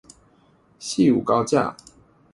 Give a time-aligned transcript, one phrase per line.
[0.79, 1.77] 汐五高架